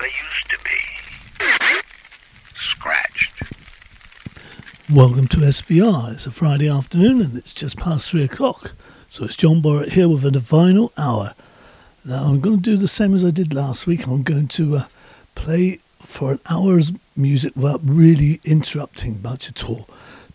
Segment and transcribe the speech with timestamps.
[0.00, 1.44] they used to be.
[2.54, 3.42] Scratched.
[4.92, 6.12] Welcome to SVR.
[6.12, 8.72] It's a Friday afternoon and it's just past three o'clock.
[9.08, 11.34] So it's John Borrett here with a vinyl hour.
[12.04, 14.06] Now I'm going to do the same as I did last week.
[14.06, 14.84] I'm going to uh,
[15.36, 19.88] play for an hour's music without really interrupting much at all.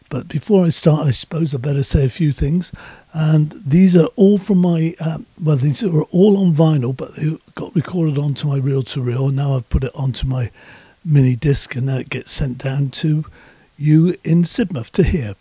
[0.09, 2.71] But before I start, I suppose I better say a few things.
[3.13, 7.37] And these are all from my, um, well, these are all on vinyl, but they
[7.61, 9.27] got recorded onto my reel to reel.
[9.27, 10.49] And now I've put it onto my
[11.05, 13.23] mini disc, and now it gets sent down to
[13.77, 15.35] you in Sidmouth to hear.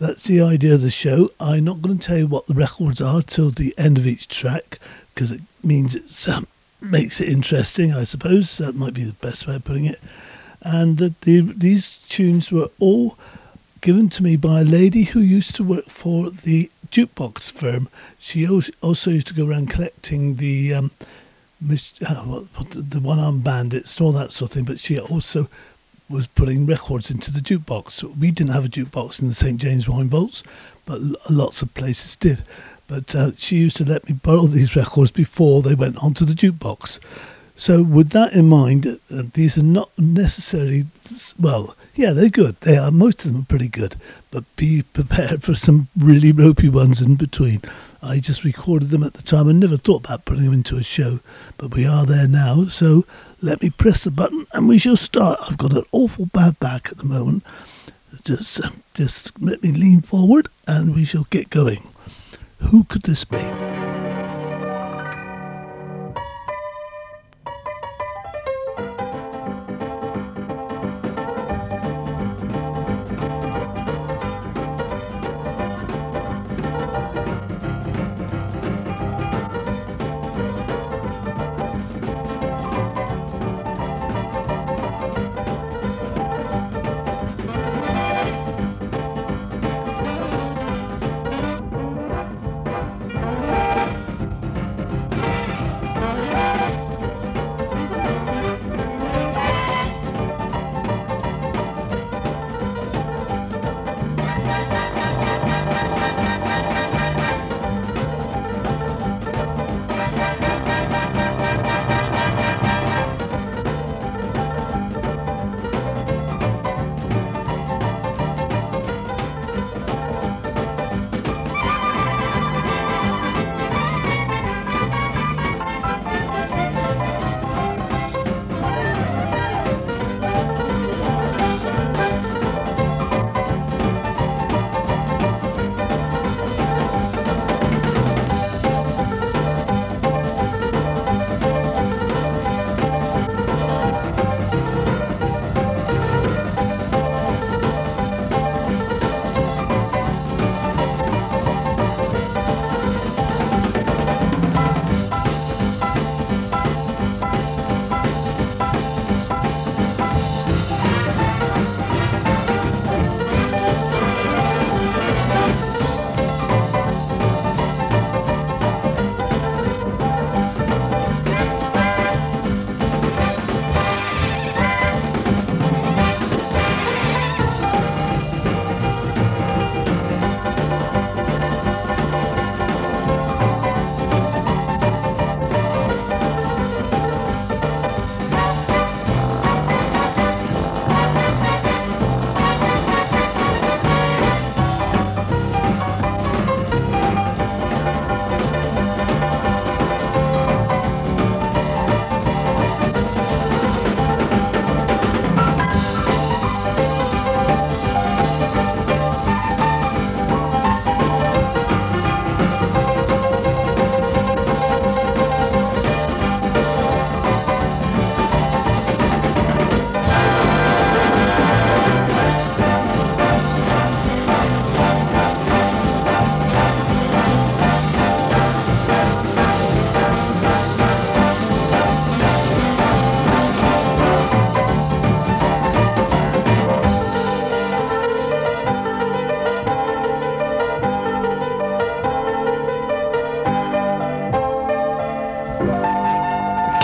[0.00, 1.30] That's the idea of the show.
[1.38, 4.26] I'm not going to tell you what the records are till the end of each
[4.26, 4.80] track
[5.14, 6.48] because it means it um,
[6.80, 8.58] makes it interesting, I suppose.
[8.58, 10.00] That might be the best way of putting it.
[10.62, 13.16] And the, the, these tunes were all
[13.80, 17.88] given to me by a lady who used to work for the jukebox firm.
[18.18, 20.90] She also used to go around collecting the um,
[22.06, 24.64] uh, the one-armed bandits and all that sort of thing.
[24.64, 25.48] But she also
[26.08, 28.02] was putting records into the jukebox.
[28.18, 30.42] We didn't have a jukebox in the St James Wine Vaults,
[30.84, 32.42] but lots of places did.
[32.86, 36.34] But uh, she used to let me borrow these records before they went onto the
[36.34, 36.98] jukebox.
[37.54, 40.86] So, with that in mind, uh, these are not necessarily,
[41.38, 42.56] well, yeah, they're good.
[42.60, 42.90] They are.
[42.90, 43.96] Most of them are pretty good.
[44.30, 47.62] But be prepared for some really ropey ones in between.
[48.02, 50.82] I just recorded them at the time and never thought about putting them into a
[50.82, 51.20] show.
[51.56, 52.66] But we are there now.
[52.66, 53.04] So
[53.40, 55.38] let me press the button and we shall start.
[55.42, 57.44] I've got an awful bad back at the moment.
[58.24, 58.60] Just,
[58.94, 61.88] just let me lean forward and we shall get going.
[62.58, 63.61] Who could this be?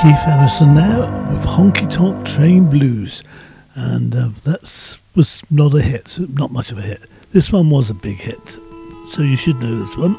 [0.09, 3.23] Keith Emerson there with Honky Tonk Train Blues,
[3.75, 7.01] and uh, that was not a hit, not much of a hit.
[7.33, 8.59] This one was a big hit,
[9.11, 10.17] so you should know this one.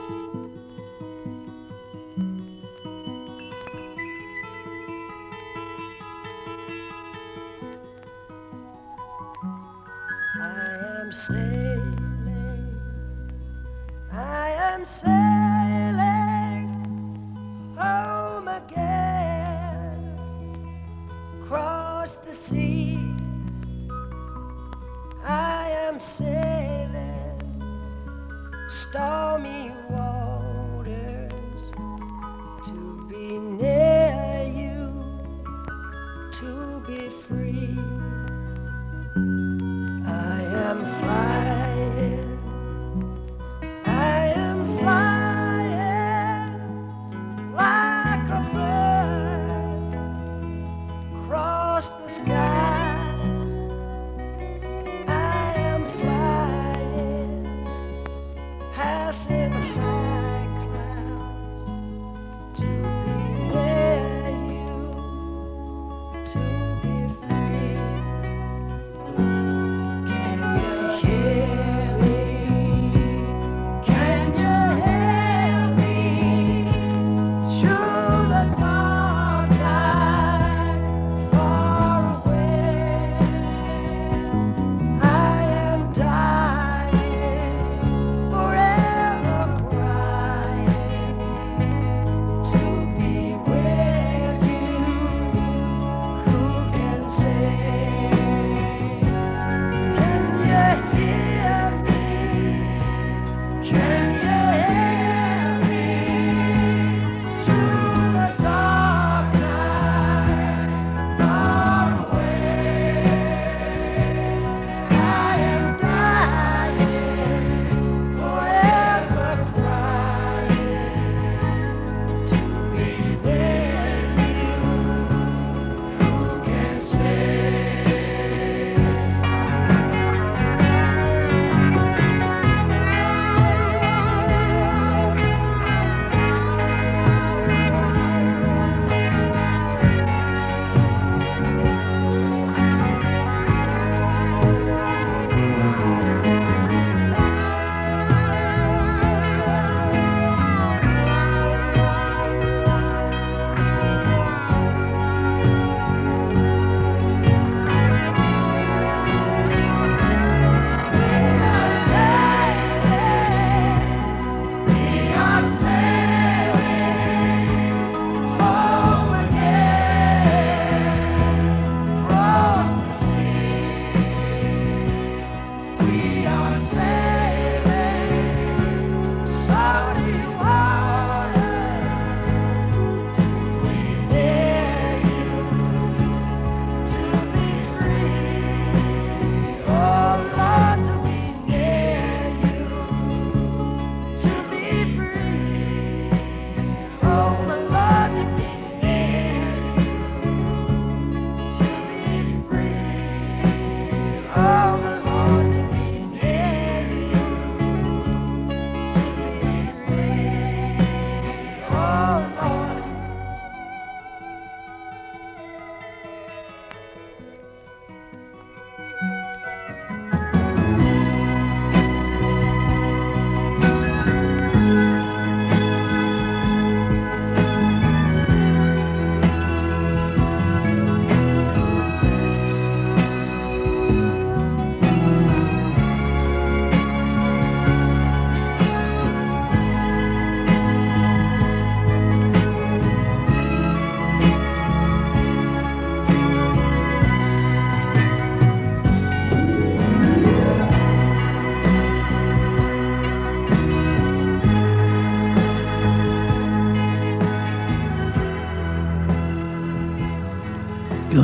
[28.92, 29.69] stormy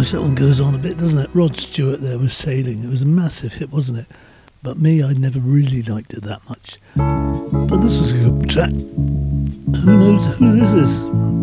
[0.06, 1.32] much that one goes on a bit, doesn't it?
[1.34, 2.84] Rod Stewart there was sailing.
[2.84, 4.06] It was a massive hit, wasn't it?
[4.62, 6.78] But me, I never really liked it that much.
[6.96, 8.70] But this was a good track.
[8.70, 11.35] Who knows who this is?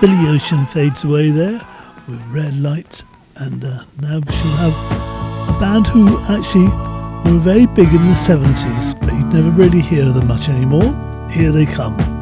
[0.00, 1.60] Billy Ocean fades away there
[2.06, 4.72] with red lights, and uh, now she'll have
[5.50, 6.68] a band who actually
[7.28, 10.94] were very big in the 70s, but you'd never really hear them much anymore.
[11.32, 12.17] Here they come.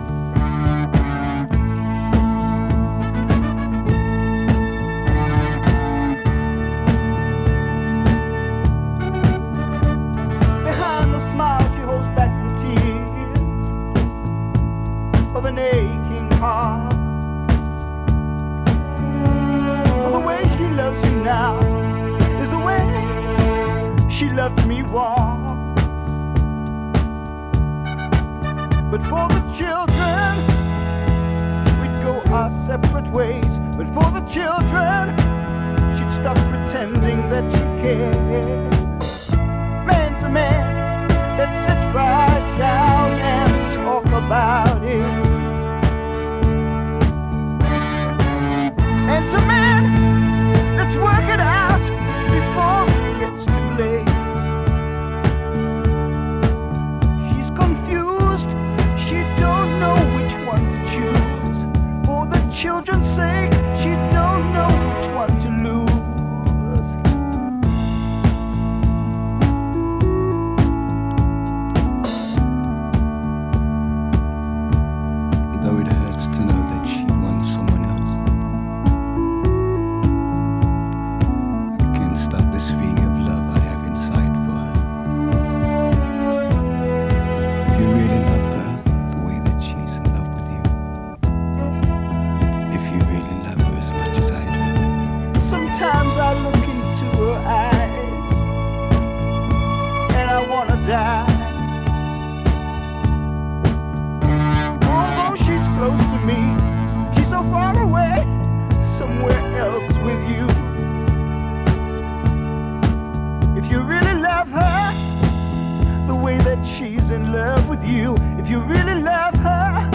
[117.87, 118.15] you.
[118.39, 119.89] If you really love her,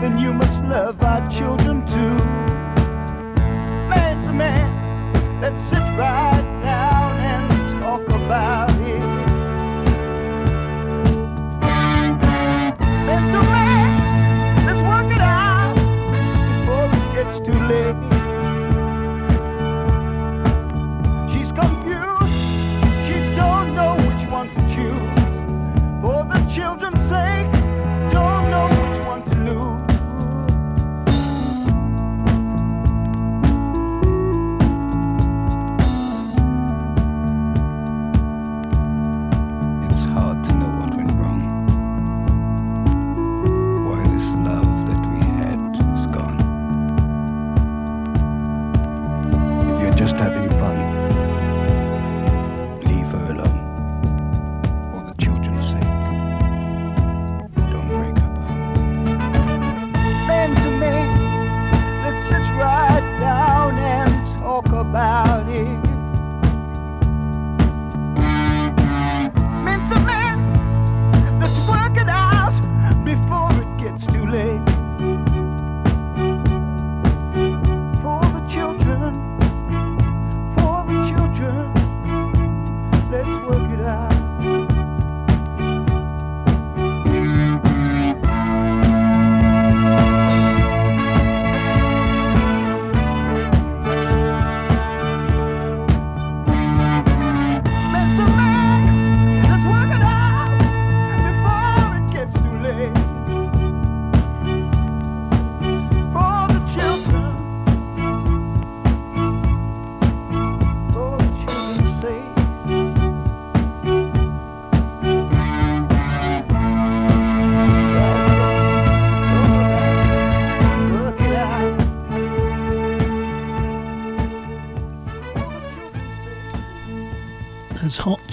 [0.00, 2.16] then you must love our children too.
[3.90, 9.00] Man to man, let's sit right down and talk about it.
[13.06, 15.74] Man to man, let's work it out
[16.60, 18.07] before it gets too late.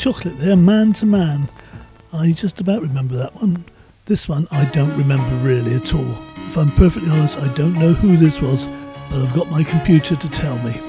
[0.06, 1.50] Chocolate there, Man to Man.
[2.14, 3.66] I just about remember that one.
[4.06, 6.16] This one I don't remember really at all.
[6.48, 8.68] If I'm perfectly honest, I don't know who this was,
[9.10, 10.80] but I've got my computer to tell me.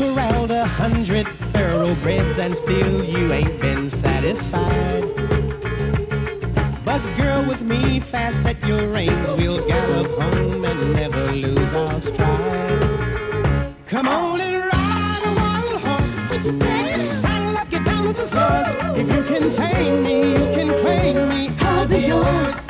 [0.00, 5.02] Corralled a hundred thoroughbreds and still you ain't been satisfied.
[6.86, 12.00] But girl, with me fast at your reins, we'll gallop home and never lose our
[12.00, 13.74] stride.
[13.88, 16.30] Come on and ride a wild horse.
[16.30, 17.06] What you say?
[17.20, 18.98] Saddle up, get down to the source.
[18.98, 21.50] If you can tame me, you can claim me.
[21.60, 22.69] I'll be yours.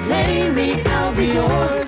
[0.00, 0.82] Claim me.
[0.84, 1.85] I'll be yours.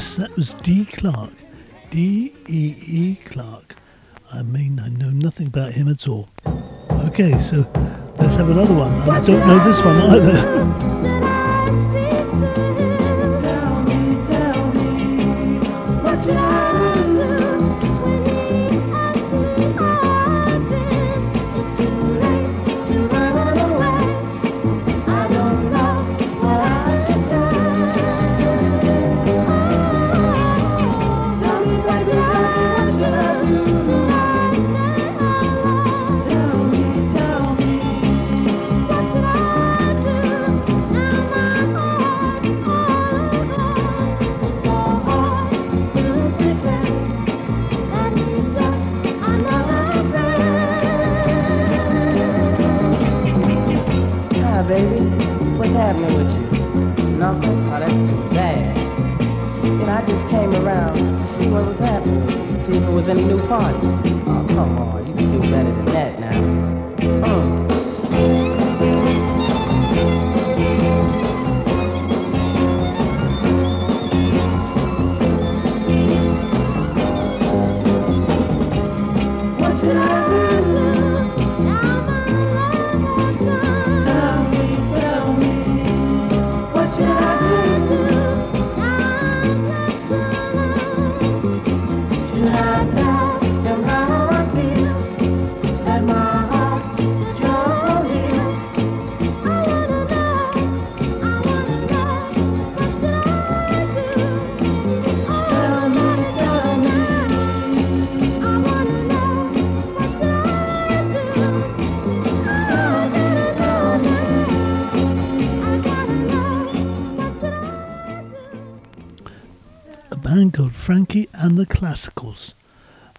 [0.00, 1.34] Yes, that was Dee Clark.
[1.90, 3.76] D E E Clark.
[4.32, 6.30] I mean, I know nothing about him at all.
[7.08, 7.70] Okay, so
[8.18, 8.92] let's have another one.
[9.10, 10.86] I don't know this one either.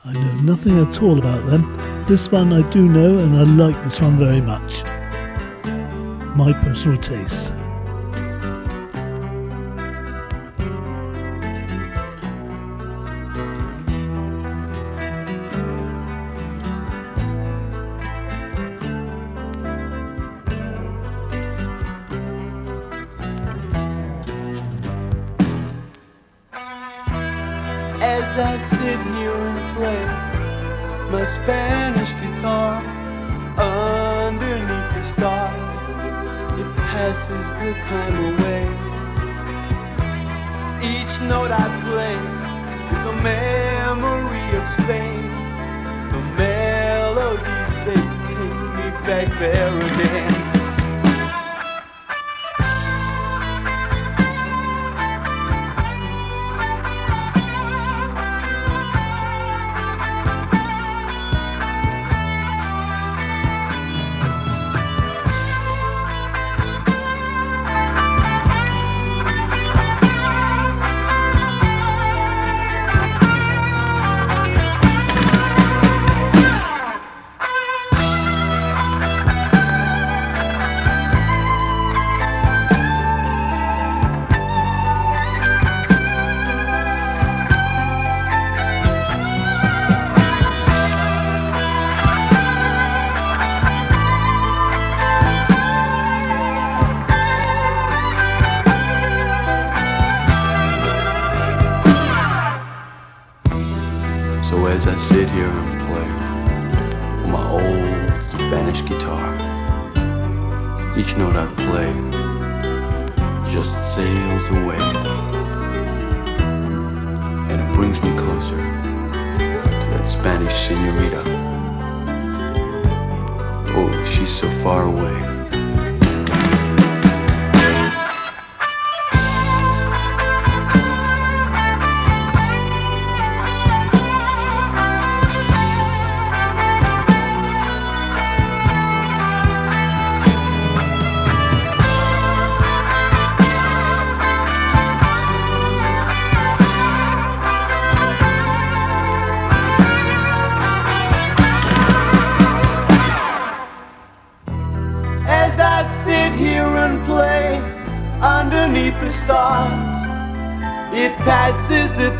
[0.05, 1.61] I know nothing at all about them.
[2.05, 4.83] This one I do know, and I like this one very much.
[6.35, 7.50] my personal taste.
[28.31, 30.03] As I sit here and play
[31.11, 32.81] my Spanish guitar
[33.57, 35.89] underneath the stars.
[36.59, 38.65] It passes the time away.
[40.93, 42.17] Each note I play
[42.95, 45.23] is a memory of Spain.
[46.13, 50.40] The melodies they take me back there again.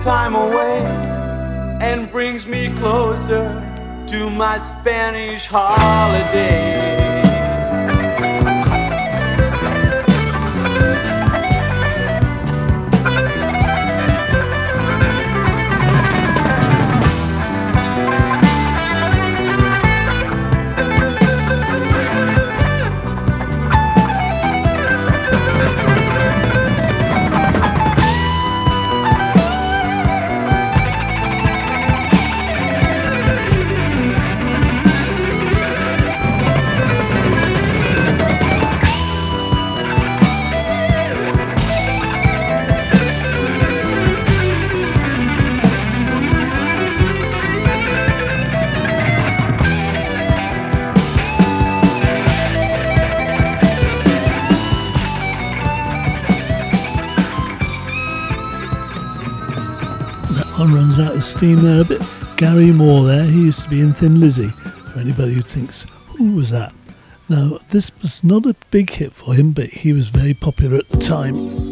[0.04, 0.80] Time away
[1.82, 3.50] and brings me closer
[4.08, 7.01] to my Spanish holiday.
[61.32, 62.02] Steam there a bit.
[62.36, 64.50] Gary Moore there, he used to be in Thin Lizzy.
[64.50, 65.86] For anybody who thinks,
[66.18, 66.74] who was that?
[67.30, 70.90] Now, this was not a big hit for him, but he was very popular at
[70.90, 71.71] the time.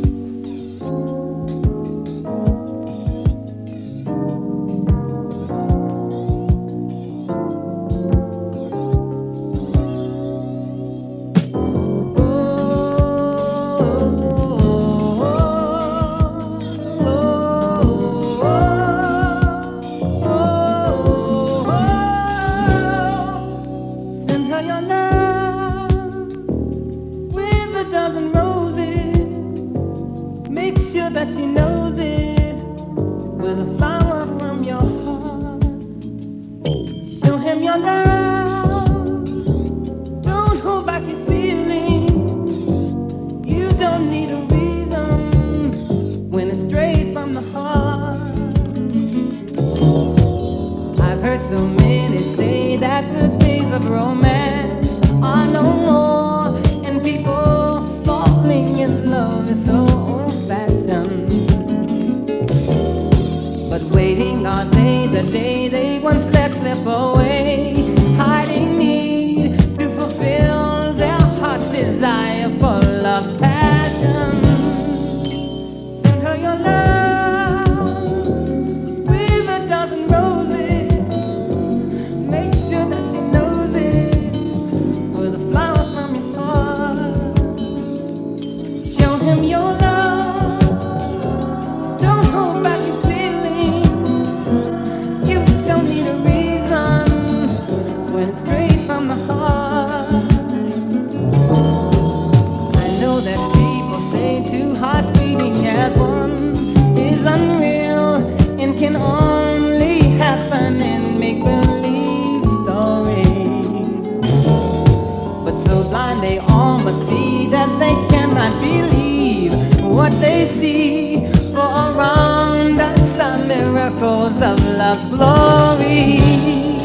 [125.10, 126.79] glory.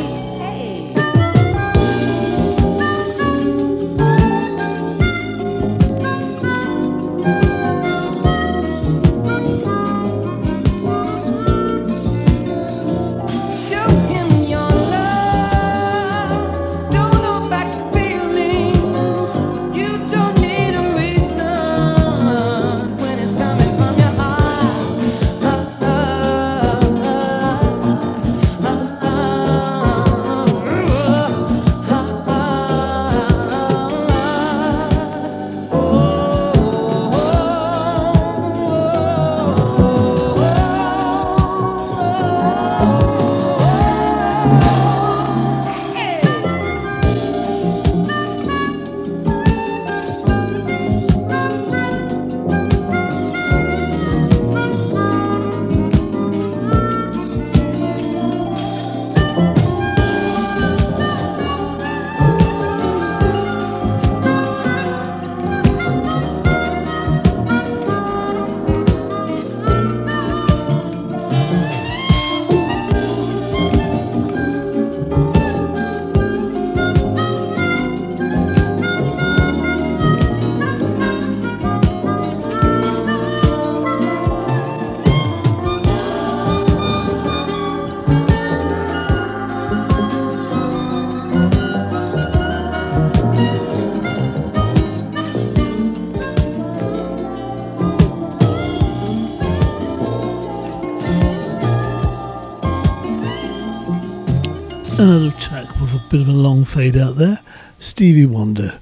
[106.10, 107.40] bit of a long fade out there.
[107.78, 108.78] Stevie Wonder.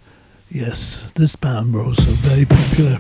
[0.51, 2.99] Yes, this band were also very popular.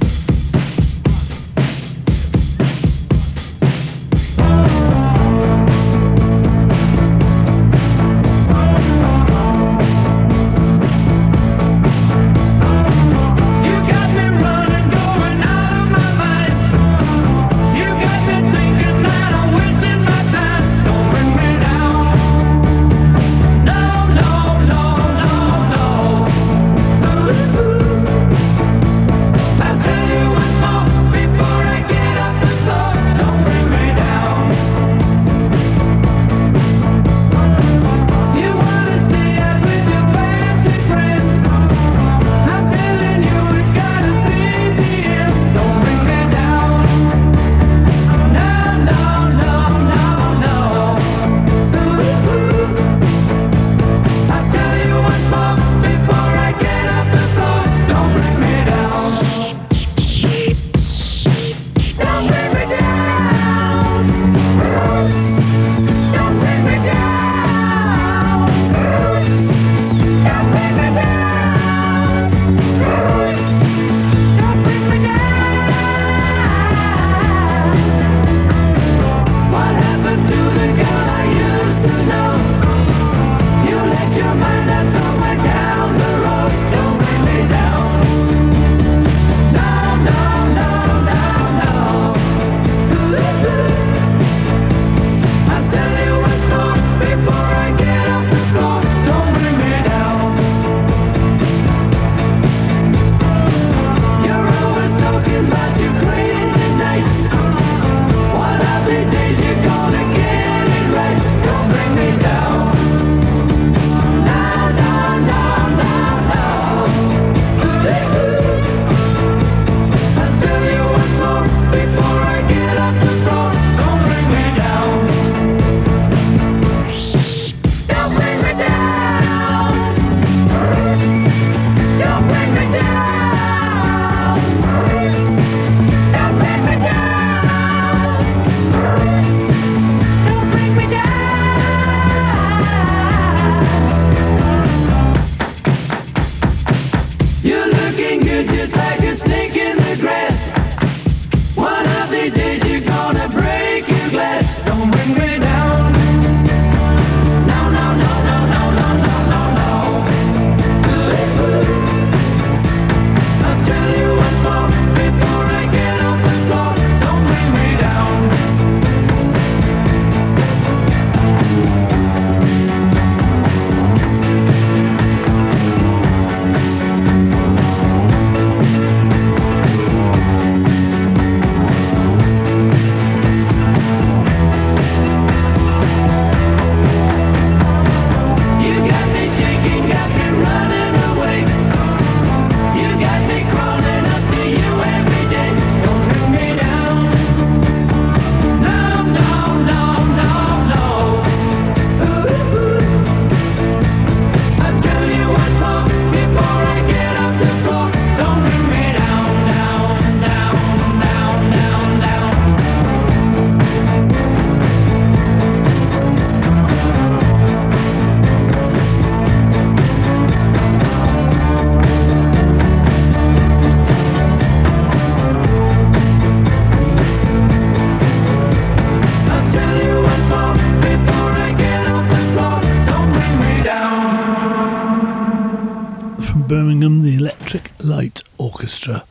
[238.72, 239.04] Orchestra.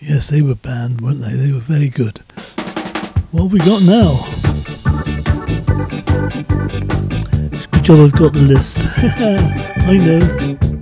[0.00, 1.32] Yes, they were banned, weren't they?
[1.32, 2.18] They were very good.
[3.30, 4.18] What have we got now?
[7.52, 8.80] It's a good job I've got the list.
[8.98, 10.77] I know.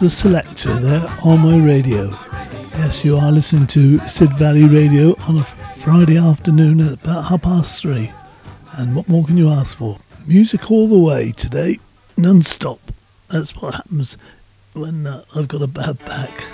[0.00, 2.08] The Selecter there on my radio.
[2.72, 7.42] Yes, you are listening to Sid Valley Radio on a Friday afternoon at about half
[7.42, 8.10] past three.
[8.72, 9.98] And what more can you ask for?
[10.26, 11.78] Music all the way today,
[12.16, 12.80] non stop.
[13.28, 14.16] That's what happens
[14.72, 16.44] when uh, I've got a bad back.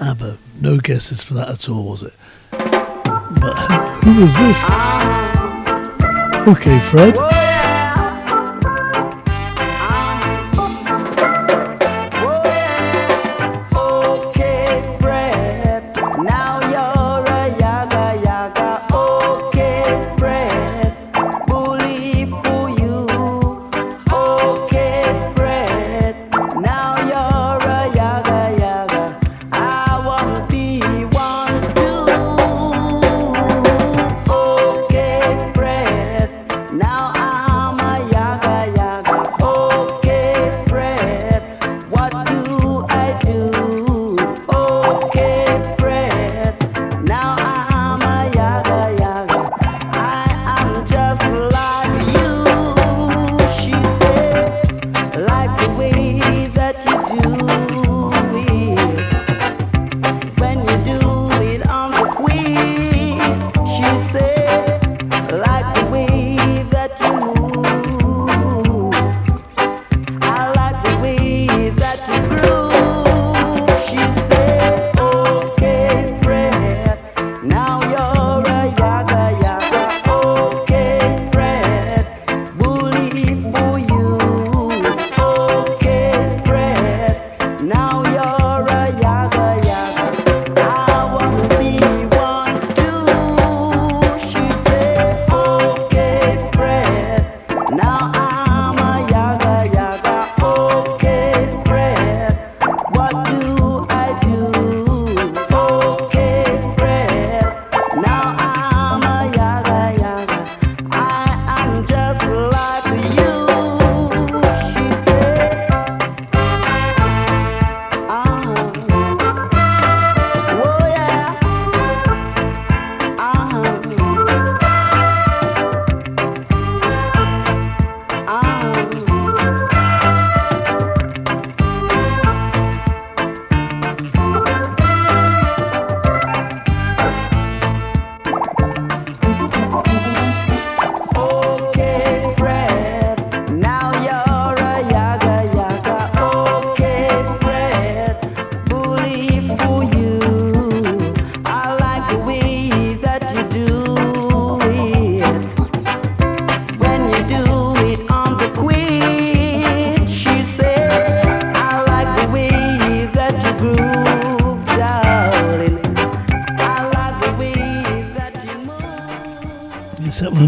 [0.00, 0.38] ABBA.
[0.60, 2.14] No guesses for that at all, was it?
[2.50, 3.54] But
[4.04, 4.58] who was this?
[6.48, 7.16] Okay, Fred.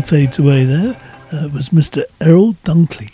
[0.05, 0.96] Fades away there.
[1.32, 2.05] Uh, was Mr.
[2.20, 3.14] Errol Dunkley.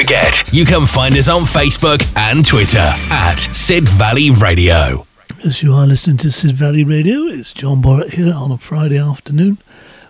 [0.51, 5.05] you can find us on Facebook and Twitter at Sid Valley Radio.
[5.45, 8.97] As you are listening to Sid Valley Radio, it's John Borrett here on a Friday
[8.97, 9.59] afternoon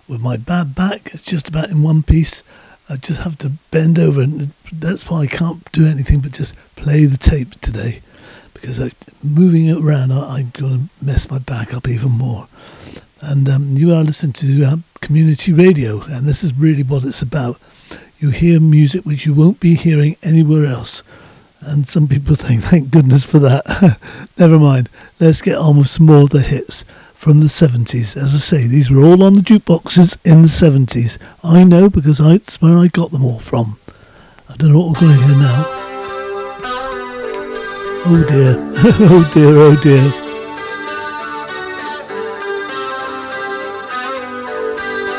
[0.08, 1.12] with my bad back.
[1.12, 2.42] It's just about in one piece.
[2.88, 6.54] I just have to bend over, and that's why I can't do anything but just
[6.74, 8.00] play the tape today
[8.54, 12.48] because I, moving it around, I, I'm going to mess my back up even more.
[13.20, 17.20] And um, you are listening to uh, community radio, and this is really what it's
[17.20, 17.58] about.
[18.22, 21.02] You hear music which you won't be hearing anywhere else.
[21.60, 23.98] And some people think, thank goodness for that.
[24.38, 24.88] Never mind.
[25.18, 28.16] Let's get on with some more of the hits from the 70s.
[28.16, 31.18] As I say, these were all on the jukeboxes in the 70s.
[31.42, 33.80] I know because I, it's where I got them all from.
[34.48, 35.66] I don't know what we're going to hear now.
[38.04, 38.56] Oh dear.
[39.10, 40.21] oh dear, oh dear.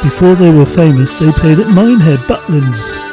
[0.04, 3.13] Before they were famous, they played at Minehead, Butlins.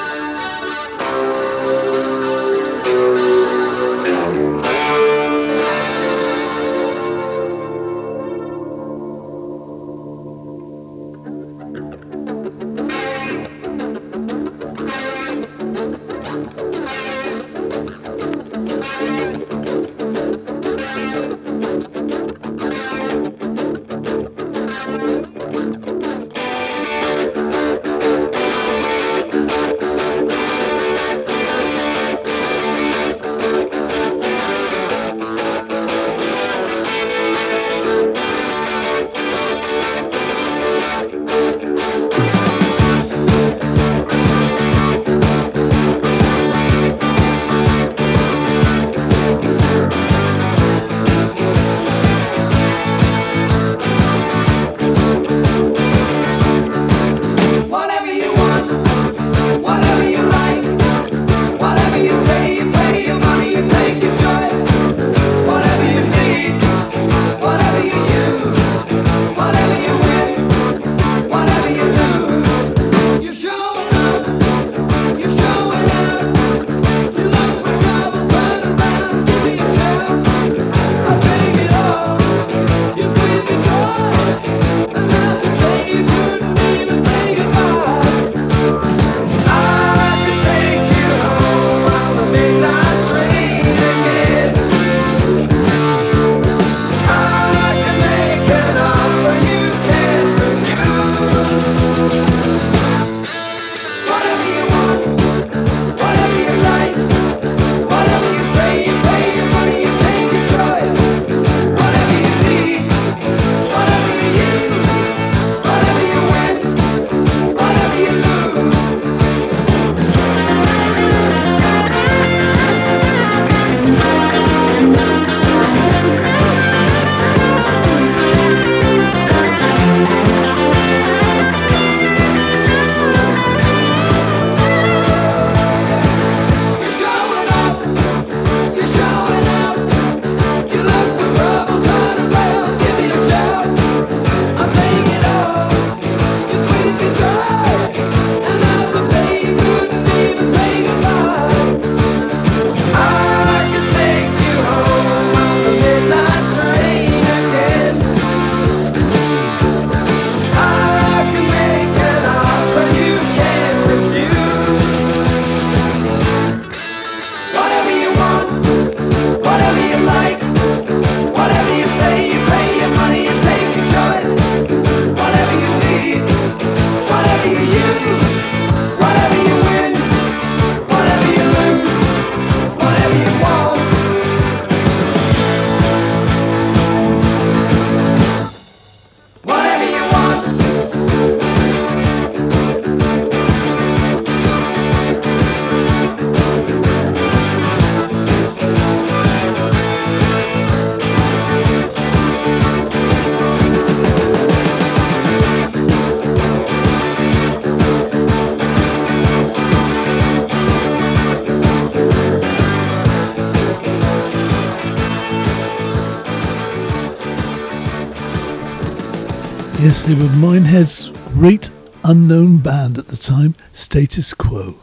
[219.91, 221.69] Yes, they were Minehead's great
[222.05, 224.77] unknown band at the time, Status Quo.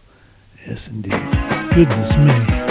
[0.68, 1.14] Yes, indeed.
[1.74, 2.67] Goodness me.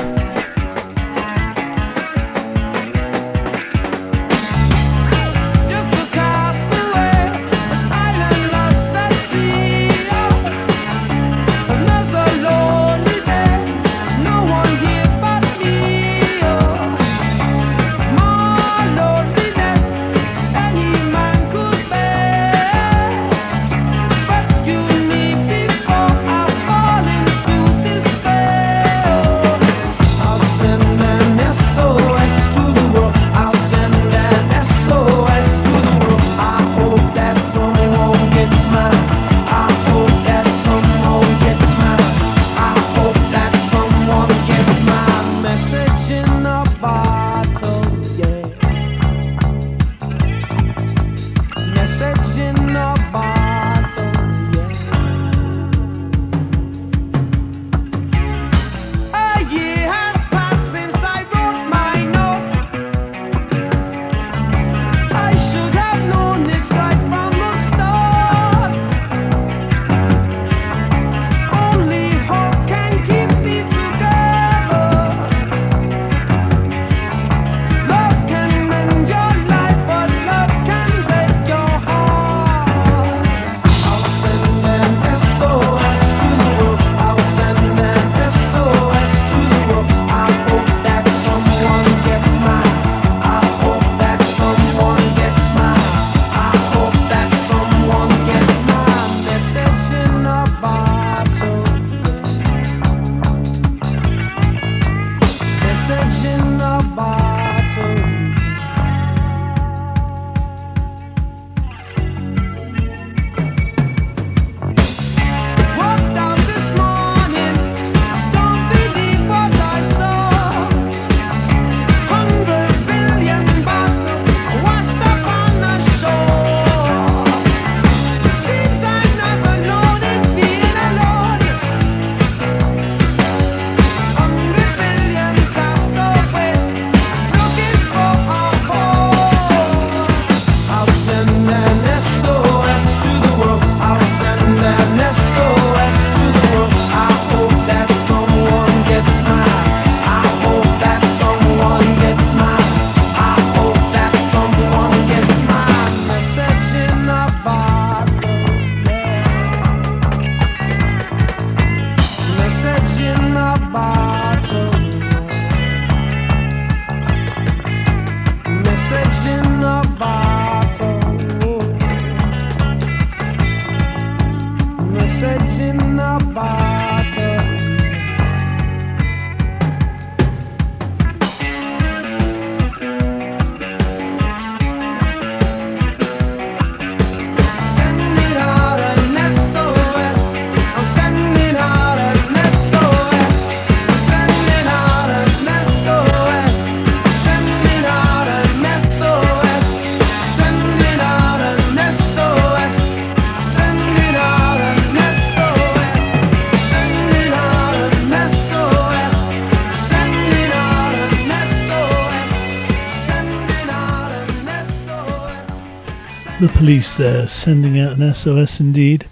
[216.67, 219.07] Police there sending out an SOS indeed.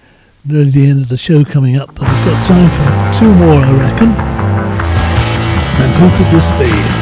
[0.44, 3.60] Nearly the end of the show coming up, but we've got time for two more,
[3.60, 4.08] I reckon.
[5.78, 6.93] And who could this be?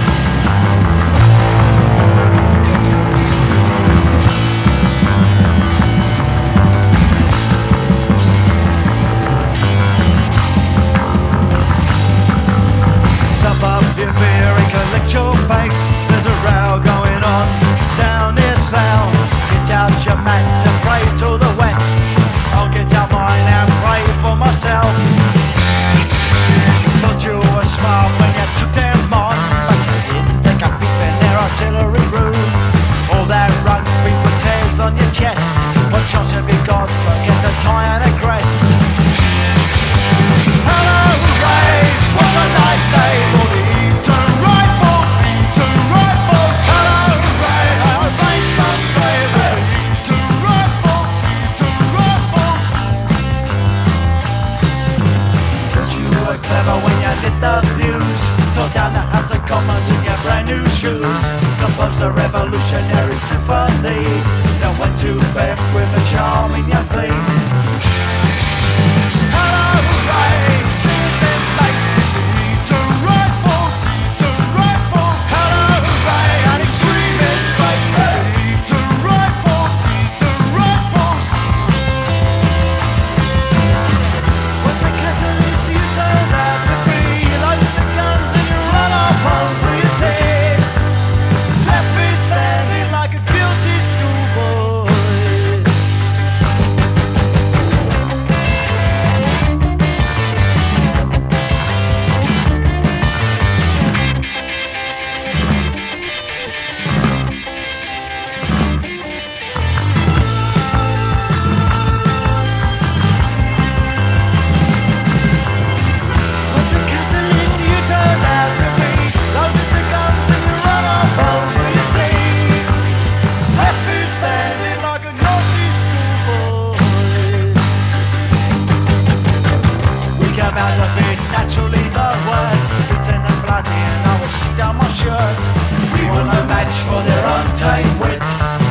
[136.65, 138.21] match for their on-time wit.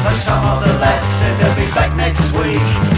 [0.06, 2.91] Like some of the lads said they'll be back next week.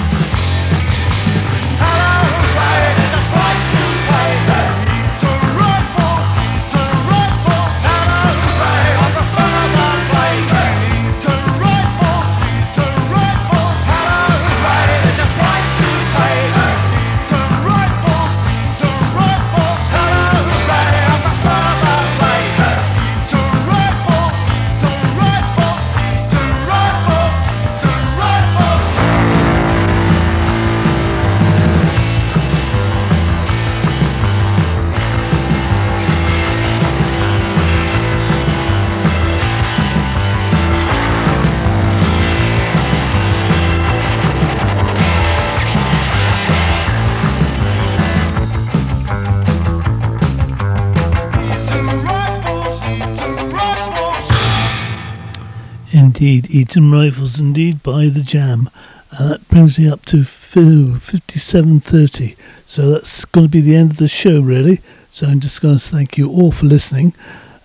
[56.23, 58.69] Indeed, Eton Rifles indeed by the Jam.
[59.11, 62.37] And that brings me up to 57.30.
[62.65, 64.79] So that's going to be the end of the show, really.
[65.11, 67.13] So I'm just going to thank you all for listening.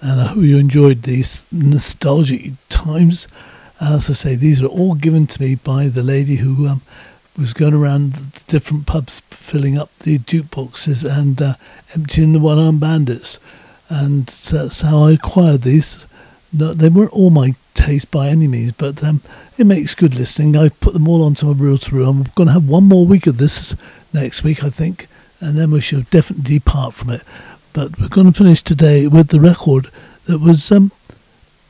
[0.00, 3.28] And I hope you enjoyed these nostalgic times.
[3.78, 6.82] And as I say, these were all given to me by the lady who um,
[7.38, 11.54] was going around the different pubs filling up the jukeboxes and uh,
[11.94, 13.38] emptying the one armed bandits.
[13.88, 16.08] And that's how I acquired these.
[16.52, 19.22] No, they weren't all my taste by any means, but um,
[19.56, 20.56] it makes good listening.
[20.56, 22.10] I put them all onto my reel to reel.
[22.10, 23.76] I'm going to have one more week of this
[24.12, 25.06] next week, I think,
[25.40, 27.22] and then we shall definitely depart from it.
[27.72, 29.90] But we're going to finish today with the record
[30.24, 30.90] that was, um,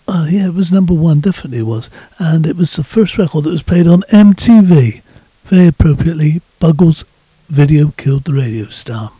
[0.07, 3.51] uh, yeah, it was number one, definitely was, and it was the first record that
[3.51, 5.03] was played on MTV.
[5.45, 7.05] Very appropriately, Buggles'
[7.49, 9.12] video killed the radio star.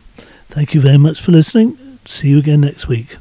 [0.47, 1.99] Thank you very much for listening.
[2.05, 3.17] See you again next week.